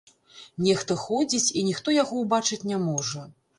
[0.67, 3.31] Нехта ходзіць, і ніхто яго ўбачыць не можа.